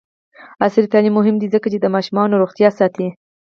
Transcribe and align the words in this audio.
عصري 0.63 0.85
تعلیم 0.93 1.13
مهم 1.19 1.35
دی 1.41 1.47
ځکه 1.55 1.67
چې 1.73 1.77
د 1.81 1.85
ماشومانو 1.95 2.39
روغتیا 2.43 2.69
ساتي. 2.79 3.07